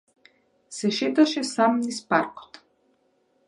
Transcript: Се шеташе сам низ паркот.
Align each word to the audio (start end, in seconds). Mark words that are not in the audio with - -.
Се 0.77 0.89
шеташе 0.97 1.43
сам 1.53 1.71
низ 1.83 1.97
паркот. 2.09 2.53